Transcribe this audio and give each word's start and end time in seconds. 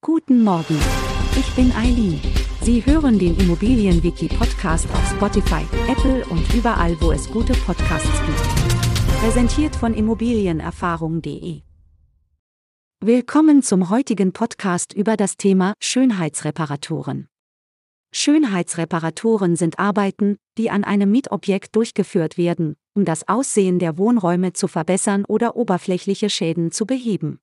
Guten 0.00 0.44
Morgen. 0.44 0.78
Ich 1.36 1.52
bin 1.56 1.72
Eileen. 1.72 2.20
Sie 2.62 2.86
hören 2.86 3.18
den 3.18 3.36
Immobilienwiki-Podcast 3.36 4.88
auf 4.92 5.10
Spotify, 5.10 5.64
Apple 5.90 6.24
und 6.26 6.54
überall, 6.54 6.96
wo 7.00 7.10
es 7.10 7.28
gute 7.28 7.52
Podcasts 7.52 8.08
gibt. 8.24 9.18
Präsentiert 9.20 9.74
von 9.74 9.94
Immobilienerfahrung.de. 9.94 11.62
Willkommen 13.00 13.62
zum 13.64 13.90
heutigen 13.90 14.32
Podcast 14.32 14.92
über 14.92 15.16
das 15.16 15.36
Thema 15.36 15.74
Schönheitsreparaturen. 15.80 17.26
Schönheitsreparaturen 18.12 19.56
sind 19.56 19.80
Arbeiten, 19.80 20.36
die 20.58 20.70
an 20.70 20.84
einem 20.84 21.10
Mietobjekt 21.10 21.74
durchgeführt 21.74 22.38
werden, 22.38 22.76
um 22.94 23.04
das 23.04 23.26
Aussehen 23.26 23.80
der 23.80 23.98
Wohnräume 23.98 24.52
zu 24.52 24.68
verbessern 24.68 25.24
oder 25.24 25.56
oberflächliche 25.56 26.30
Schäden 26.30 26.70
zu 26.70 26.86
beheben. 26.86 27.40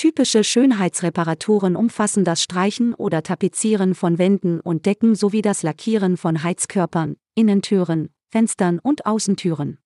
Typische 0.00 0.44
Schönheitsreparaturen 0.44 1.76
umfassen 1.76 2.24
das 2.24 2.42
Streichen 2.42 2.94
oder 2.94 3.22
Tapezieren 3.22 3.94
von 3.94 4.16
Wänden 4.16 4.58
und 4.58 4.86
Decken 4.86 5.14
sowie 5.14 5.42
das 5.42 5.62
Lackieren 5.62 6.16
von 6.16 6.42
Heizkörpern, 6.42 7.16
Innentüren, 7.34 8.08
Fenstern 8.30 8.78
und 8.78 9.04
Außentüren. 9.04 9.76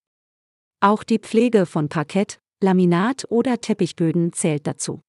Auch 0.78 1.02
die 1.02 1.18
Pflege 1.18 1.66
von 1.66 1.88
Parkett, 1.88 2.38
Laminat 2.62 3.24
oder 3.28 3.60
Teppichböden 3.60 4.32
zählt 4.32 4.68
dazu. 4.68 5.00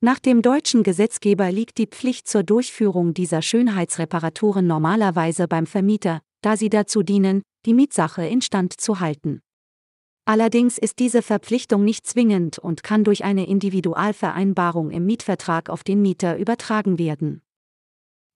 Nach 0.00 0.18
dem 0.18 0.40
deutschen 0.40 0.84
Gesetzgeber 0.84 1.52
liegt 1.52 1.76
die 1.76 1.86
Pflicht 1.86 2.26
zur 2.26 2.44
Durchführung 2.44 3.12
dieser 3.12 3.42
Schönheitsreparaturen 3.42 4.66
normalerweise 4.66 5.48
beim 5.48 5.66
Vermieter, 5.66 6.22
da 6.40 6.56
sie 6.56 6.70
dazu 6.70 7.02
dienen, 7.02 7.42
die 7.66 7.74
Mietsache 7.74 8.24
instand 8.24 8.80
zu 8.80 9.00
halten. 9.00 9.42
Allerdings 10.26 10.78
ist 10.78 10.98
diese 11.00 11.20
Verpflichtung 11.20 11.84
nicht 11.84 12.06
zwingend 12.06 12.58
und 12.58 12.82
kann 12.82 13.04
durch 13.04 13.24
eine 13.24 13.46
Individualvereinbarung 13.46 14.90
im 14.90 15.04
Mietvertrag 15.04 15.68
auf 15.68 15.84
den 15.84 16.00
Mieter 16.00 16.38
übertragen 16.38 16.98
werden. 16.98 17.42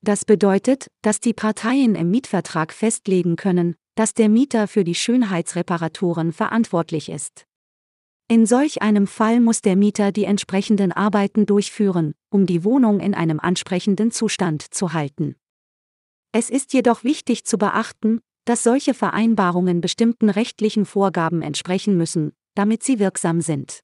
Das 0.02 0.24
bedeutet, 0.24 0.88
dass 1.02 1.20
die 1.20 1.32
Parteien 1.32 1.94
im 1.94 2.10
Mietvertrag 2.10 2.72
festlegen 2.72 3.36
können, 3.36 3.74
dass 3.94 4.14
der 4.14 4.28
Mieter 4.28 4.68
für 4.68 4.84
die 4.84 4.94
Schönheitsreparaturen 4.94 6.32
verantwortlich 6.32 7.08
ist. 7.08 7.46
In 8.28 8.44
solch 8.44 8.82
einem 8.82 9.06
Fall 9.06 9.40
muss 9.40 9.62
der 9.62 9.74
Mieter 9.74 10.12
die 10.12 10.24
entsprechenden 10.24 10.92
Arbeiten 10.92 11.46
durchführen, 11.46 12.14
um 12.28 12.44
die 12.44 12.62
Wohnung 12.62 13.00
in 13.00 13.14
einem 13.14 13.40
ansprechenden 13.40 14.10
Zustand 14.10 14.62
zu 14.62 14.92
halten. 14.92 15.34
Es 16.30 16.50
ist 16.50 16.74
jedoch 16.74 17.04
wichtig 17.04 17.46
zu 17.46 17.56
beachten, 17.56 18.20
dass 18.48 18.62
solche 18.62 18.94
Vereinbarungen 18.94 19.82
bestimmten 19.82 20.30
rechtlichen 20.30 20.86
Vorgaben 20.86 21.42
entsprechen 21.42 21.98
müssen, 21.98 22.32
damit 22.54 22.82
sie 22.82 22.98
wirksam 22.98 23.42
sind. 23.42 23.80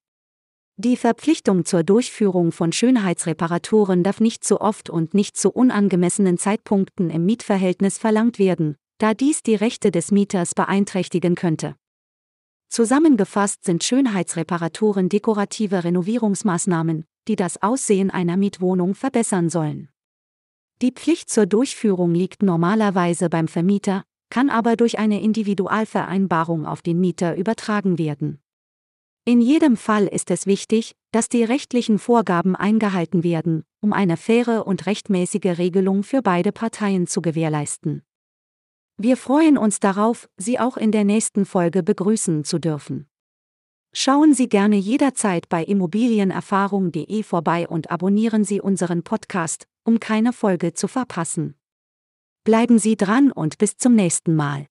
Die 0.76 0.96
Verpflichtung 0.96 1.66
zur 1.66 1.82
Durchführung 1.82 2.50
von 2.50 2.72
Schönheitsreparaturen 2.72 4.02
darf 4.02 4.20
nicht 4.20 4.42
zu 4.42 4.62
oft 4.62 4.88
und 4.88 5.12
nicht 5.12 5.36
zu 5.36 5.50
unangemessenen 5.50 6.38
Zeitpunkten 6.38 7.10
im 7.10 7.26
Mietverhältnis 7.26 7.98
verlangt 7.98 8.38
werden, 8.38 8.76
da 8.96 9.12
dies 9.12 9.42
die 9.42 9.54
Rechte 9.54 9.90
des 9.90 10.10
Mieters 10.10 10.54
beeinträchtigen 10.54 11.34
könnte. 11.34 11.76
Zusammengefasst 12.70 13.64
sind 13.64 13.84
Schönheitsreparaturen 13.84 15.10
dekorative 15.10 15.84
Renovierungsmaßnahmen, 15.84 17.04
die 17.28 17.36
das 17.36 17.62
Aussehen 17.62 18.10
einer 18.10 18.38
Mietwohnung 18.38 18.94
verbessern 18.94 19.50
sollen. 19.50 19.90
Die 20.80 20.90
Pflicht 20.90 21.28
zur 21.28 21.44
Durchführung 21.44 22.14
liegt 22.14 22.42
normalerweise 22.42 23.28
beim 23.28 23.46
Vermieter, 23.46 24.04
kann 24.34 24.50
aber 24.50 24.74
durch 24.74 24.98
eine 24.98 25.22
Individualvereinbarung 25.22 26.66
auf 26.66 26.82
den 26.82 26.98
Mieter 26.98 27.36
übertragen 27.36 27.98
werden. 27.98 28.40
In 29.24 29.40
jedem 29.40 29.76
Fall 29.76 30.08
ist 30.08 30.28
es 30.32 30.48
wichtig, 30.48 30.96
dass 31.12 31.28
die 31.28 31.44
rechtlichen 31.44 32.00
Vorgaben 32.00 32.56
eingehalten 32.56 33.22
werden, 33.22 33.62
um 33.80 33.92
eine 33.92 34.16
faire 34.16 34.66
und 34.66 34.86
rechtmäßige 34.86 35.56
Regelung 35.56 36.02
für 36.02 36.20
beide 36.20 36.50
Parteien 36.50 37.06
zu 37.06 37.22
gewährleisten. 37.22 38.02
Wir 38.96 39.16
freuen 39.16 39.56
uns 39.56 39.78
darauf, 39.78 40.28
Sie 40.36 40.58
auch 40.58 40.76
in 40.76 40.90
der 40.90 41.04
nächsten 41.04 41.46
Folge 41.46 41.84
begrüßen 41.84 42.42
zu 42.42 42.58
dürfen. 42.58 43.06
Schauen 43.92 44.34
Sie 44.34 44.48
gerne 44.48 44.74
jederzeit 44.74 45.48
bei 45.48 45.62
immobilienerfahrung.de 45.62 47.22
vorbei 47.22 47.68
und 47.68 47.92
abonnieren 47.92 48.42
Sie 48.42 48.60
unseren 48.60 49.04
Podcast, 49.04 49.68
um 49.84 50.00
keine 50.00 50.32
Folge 50.32 50.74
zu 50.74 50.88
verpassen. 50.88 51.54
Bleiben 52.44 52.78
Sie 52.78 52.96
dran 52.96 53.32
und 53.32 53.56
bis 53.56 53.78
zum 53.78 53.94
nächsten 53.94 54.36
Mal. 54.36 54.66